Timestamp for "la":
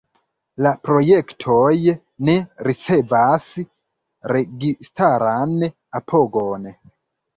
0.65-0.69